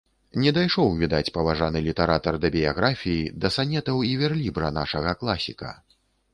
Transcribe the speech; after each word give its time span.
Не 0.43 0.51
дайшоў, 0.57 0.87
відаць, 1.01 1.33
паважаны 1.35 1.83
літаратар 1.89 2.39
да 2.47 2.51
біяграфіі, 2.57 3.29
да 3.45 3.53
санетаў 3.59 4.03
і 4.11 4.13
верлібра 4.25 4.75
нашага 4.83 5.19
класіка. 5.23 5.71